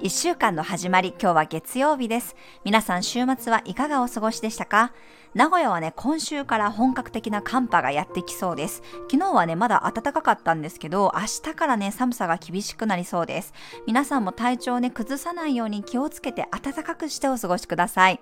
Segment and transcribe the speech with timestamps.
[0.00, 2.34] 1週間の始まり、今日は月曜日です。
[2.64, 4.94] 皆さん週末はいかがお過ごしでしたか？
[5.34, 8.82] 名古屋はね、今週から本格的な寒波がやってきそうです。
[9.10, 13.52] 昨日はね、まだ暖かかったんですけど、明日からね、寒さが厳しくなりそうです。
[13.86, 18.20] 皆さんも体調をね、崩さないように気をつけて暖かくしてお過ごしください。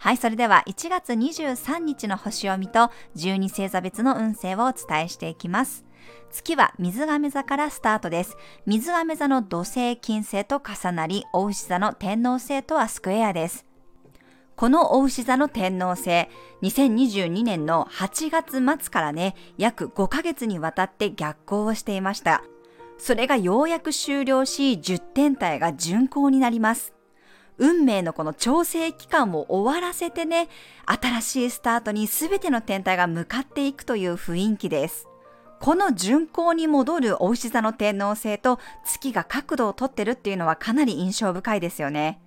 [0.00, 5.84] はい、それでは1月23日の星読みと12星座別の運勢をお伝えしていきます。
[6.30, 8.36] 月は水亀座からスタートです。
[8.66, 13.66] 水亀座の土星金星と重なり、大牛座の天王星とはスクエアです。
[14.56, 16.28] この大牛座の天王星、
[16.62, 22.42] 2022年の8月末からね、約5ヶ月にわたって逆行をしていました。
[22.98, 26.94] それがようやく終了し、10天体が巡行になります。
[27.58, 30.48] 運命のこの調整期間を終わらせてね、
[30.86, 35.08] 新しいスタートに全ての天体が向かっていくという雰囲気です。
[35.62, 42.20] この巡行に戻るお牛座の天皇星と月が角度をとってるっていうのはかなり印象深いですよね。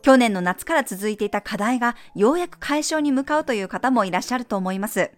[0.00, 5.10] 去年の夏から続いていた課題がようやく解消に向かうという方もいらっしゃると思います。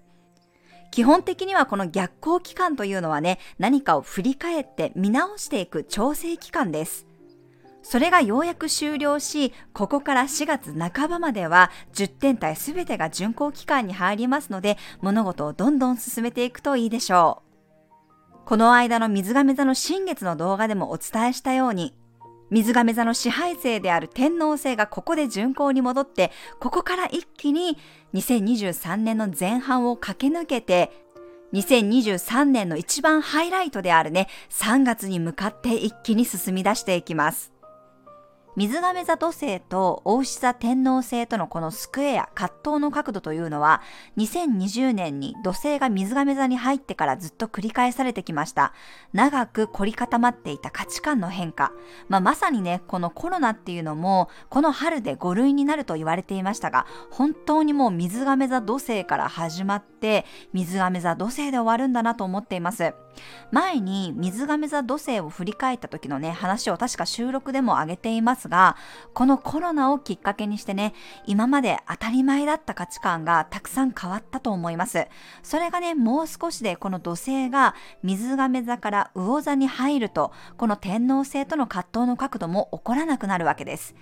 [0.91, 7.07] 基本的にはこの逆行期間というのはね、何かを振り返って見直していく調整期間です。
[7.85, 17.43] それがようやく終了し、ここから4月半ばまでは10天体すべてが巡行期間に入りますので、物事をどんどん進めていくといいでしょ
[18.33, 18.39] う。
[18.47, 21.95] この間の水亀座の新月の動画でもお伝えしたように、
[22.51, 27.79] 水亀座の支配星である天皇星がここで巡行に戻って、ここから一気に
[28.15, 30.91] 2023年の前半を駆け抜けて、
[31.53, 37.54] 2023年の一番ハイライトであるね、3月に向かって一気に進み出していきます。
[38.57, 43.83] 水亀座土星と大牛座天王星とのこのスクエア、葛藤の角度というのは、
[44.17, 48.73] 2020年に土星が水亀座に入ってからずっと繰り返されてきました。
[49.13, 51.73] 長く凝り固まっていた価値観の変化。
[52.09, 59.94] まあ、まさにね、このコロナっていうのも、この春で5類になると言われていましたが、本当にもう水亀座土星から始まって、
[60.53, 62.95] 水亀座土星で終わるんだなと思っています。
[63.53, 68.77] 前に水亀座土星を振り返った時のね、話を確か収録でも上げていますが、
[69.13, 70.95] このコロナをきっかけにしてね、
[71.27, 75.07] 今まで当たり前だった価値観がたくさん変わったと思います。
[75.43, 83.95] それがね、もう少しでこの土星が水亀座から魚座に入ると、この天皇星との葛藤の角度も起こらなくなるわけです。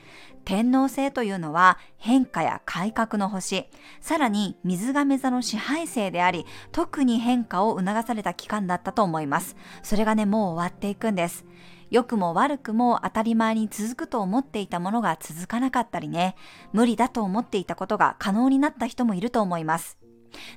[0.45, 3.69] 天皇星というのは変化や改革の星、
[4.01, 9.57] さらに水亀座の支配星であり、特に変化を促された期間だったと思います。
[9.83, 11.45] それがね、もう終わっていくんです。
[11.91, 16.37] 良くも悪くも当たり前に続くと思っていたものが続かなかったりね、
[16.73, 19.99] 無理だと思っていたことが可能になった人もいると思います。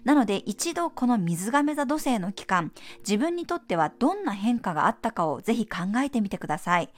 [0.05, 6.89] なので一度この水亀座土星の期間、自分にとってはどんな変化があったかをぜひ考えてみてください。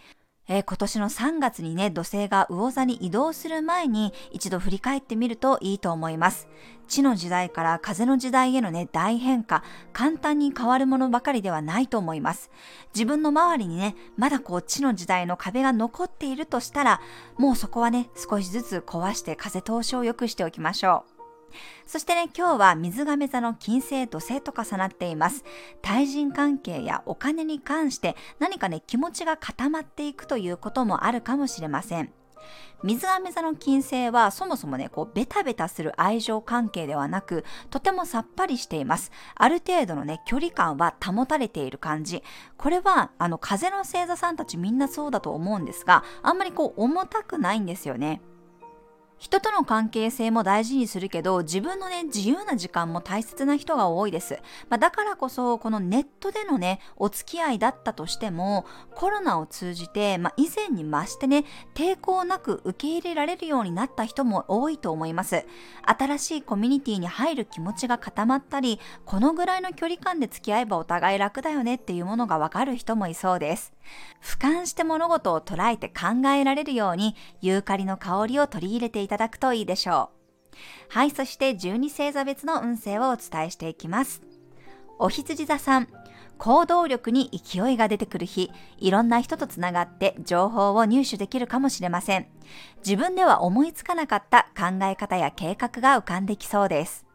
[0.47, 6.47] えー、今年の3月にね、土星が魚座に移動する前に一度振り返ってみるといいと思います。
[6.87, 12.49] 地の時代から風の時代へのね、大変化、簡単に変わるものばかりではないと思います。
[12.93, 17.01] 自分の周りにね、まだこう地の時代の壁が残っているとしたら、
[17.37, 21.16] もうそこはね、少しずつ壊して風通しを良くしておきましょう。
[21.85, 25.43] そしてね、今日は水亀座の金星土星と重なっています。
[25.81, 32.11] 対人関係やお金に関して何かね、気持ちが固まっていくということもあるかもしれません。
[32.83, 39.11] 水亀座の金星はそもそもね、こうベタベタする愛情関係ではなく、とてもさっぱりしています。
[39.35, 42.23] ある程度のね、距離感は保たれている感じ。
[42.57, 48.21] これは、あの、風の星座さんたちみんなそうだと思うんですが、あんまりこう重たくないんですよね。
[49.17, 54.39] 人との関係性も大事にするけど、自分のね、自由な時間も大切な人が多いです。
[54.69, 65.45] まあ、だからこそ、このネットでのね、お付き合いだったとしても、コロナを通じて、まあ、以前に増してね、抵抗なく受け入れられるようになった人も多いと思います。
[65.83, 73.73] 新しいコミュニティに入る気持ちが固まったり、このぐらいの距離感で付き合えばお互い楽だよねっていうものがわかる人もいそうです。
[74.21, 80.17] 俯瞰して物事を捉えて考えられるように、ユーカリの香りを取り入れていただくといいでしょう。
[80.89, 84.21] はい、そして12星座別の運勢をお伝えしていきます。
[84.99, 85.87] お羊座さん、
[86.37, 92.27] 行動力に勢いが出てくる日、いろんな人とつながって情報を入手できるかもしれません。
[92.85, 97.05] 自分では思いつかなかった考え方や計画が浮かんできそうです。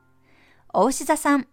[0.72, 1.46] お牛座さん、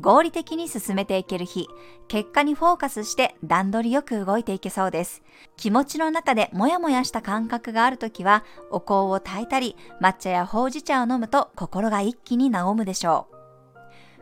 [0.00, 1.68] 合理的に進めていける日、
[2.08, 5.22] 結果にフォーカスして段取りよく動いていけそうです。
[5.56, 13.36] 気持ちの中でモヤモヤした感覚があるときは、お香を炊いたり、抹茶やほうじ茶を飲むと心が一気に和むでしょう。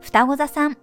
[0.02, 0.76] 双子座さん、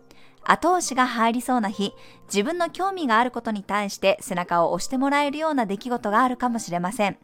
[0.47, 1.93] 後押しが入りそうな日、
[2.27, 7.17] 自分の興味があることに対して背中を押してもらえるような出来事があるかもしれません。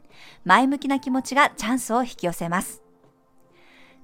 [0.44, 2.81] 前向きな気持ちがチャンスを引き寄せます。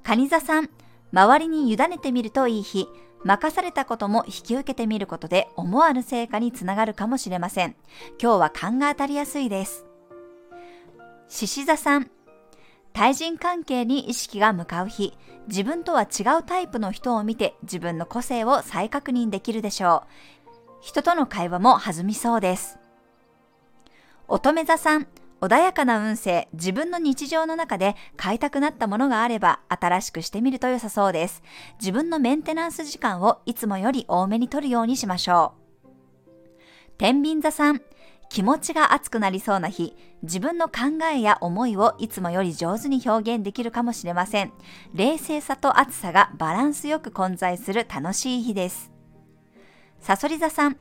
[0.03, 0.69] 蟹座さん、
[1.11, 2.87] 周りに委ねてみるといい日、
[3.27, 7.75] 任されたことも引き受けてみることで思わぬ成果につながるかもしれません。
[8.21, 9.85] 今日は勘が当たりやすいです。
[11.27, 12.09] 獅子座さん、
[12.94, 15.13] 対人関係に意識が向かう日、
[15.50, 20.77] 自分とは違うタイプの人を見て自分の個性を再確認できるでしょう。
[20.80, 22.80] 人との会話も弾みそうです。
[24.30, 25.07] 乙女座さん、
[25.39, 31.43] 穏やかな運勢、自分の日常の中で買いたくなったものがあれば新しくしてみると良さそうです。
[31.79, 35.53] 自分のメンテナンス時間をいつもより多めに取るようにしましょ
[35.83, 35.87] う。
[36.97, 37.81] 天秤座さん、
[38.29, 44.51] 気持ちが熱くなりそうな日、自分の考えや思いをいつもより上手に表現できるかもしれません。
[44.95, 48.91] 冷静さと熱さがバランスよく混在する楽しい日です。
[49.99, 50.77] さそり座さん、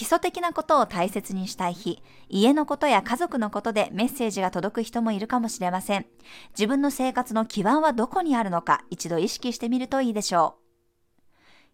[0.00, 6.06] 基礎的なことを大切にしたい日、家のことや家族のことでメッセージが届く人もいるかもしれません。
[6.52, 10.56] 自分の生活の基盤はどこにあるのか一度意識してみるといいでしょ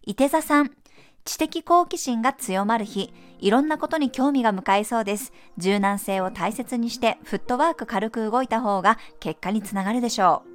[0.02, 0.10] う。
[0.10, 0.72] 伊手座さん、
[1.24, 5.32] 知的好奇心が強まる日、いろんなことに興味が向かいそうです。
[5.56, 10.48] 柔軟性を大切にしてフットワーク軽く動いた方が結果につながるでしょう。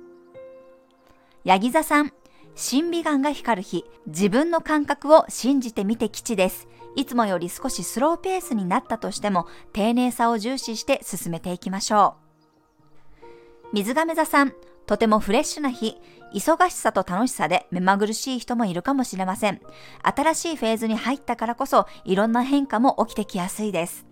[1.46, 2.12] ヤギ座さん、
[2.54, 6.68] 審美眼が光る日、自分の感覚を信じてみて吉です。
[6.96, 13.76] いつもより少しスローペースになったとしても、丁寧さを重視して進めていきましょう。
[13.76, 14.54] 水亀座さん、
[14.86, 15.98] とてもフレッシュな日、
[16.34, 19.62] 忙しさと楽しさで目まぐるしい人もいるかもしれません。
[20.04, 24.06] 新しいフェーズに入ったからこそ、いろんな変化も起きてきやすいです。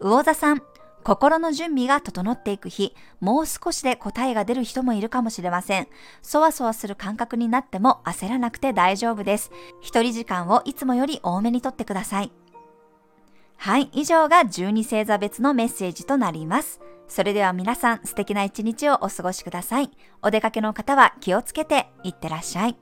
[0.00, 0.62] 魚座さん、
[1.02, 5.88] 心の準備が整っていく日、もう少しで答えが出る人もいるかもしれません。
[6.22, 9.50] そわそわする感覚になっても焦らなくて大丈夫です。
[9.80, 12.32] 一人時間をいつもより多めにとってください。
[13.56, 16.80] はい、以上が12星座別のメッセージとなります。
[17.08, 19.90] それでは皆さん素敵な一日をお過ごしください。
[20.22, 22.76] お出かけの方は気をつけていってらっしゃい。